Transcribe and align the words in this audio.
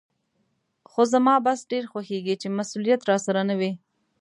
خو 0.89 1.01
زما 1.13 1.35
بس 1.45 1.59
ډېر 1.71 1.83
خوښېږي 1.91 2.35
چې 2.41 2.47
مسولیت 2.57 3.01
راسره 3.09 3.41
نه 3.49 3.55
وي. 3.59 3.71